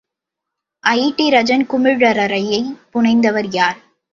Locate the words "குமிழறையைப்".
1.65-2.73